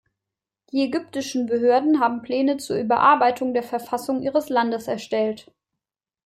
Die 0.71 0.81
ägyptischen 0.81 1.45
Behörden 1.45 1.99
haben 1.99 2.23
Pläne 2.23 2.57
zur 2.57 2.75
Überarbeitung 2.79 3.53
der 3.53 3.61
Verfassung 3.61 4.23
ihres 4.23 4.49
Landes 4.49 4.87
erstellt. 4.87 5.53